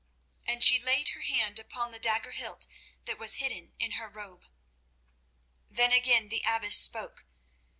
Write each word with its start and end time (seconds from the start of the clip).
And 0.47 0.63
she 0.63 0.79
laid 0.81 1.09
her 1.09 1.21
hand 1.21 1.59
upon 1.59 1.91
the 1.91 1.99
dagger 1.99 2.31
hilt 2.31 2.65
that 3.05 3.19
was 3.19 3.35
hidden 3.35 3.75
in 3.77 3.91
her 3.91 4.09
robe. 4.09 4.47
Then 5.69 5.91
again 5.91 6.29
the 6.29 6.41
abbess 6.43 6.75
spoke. 6.77 7.23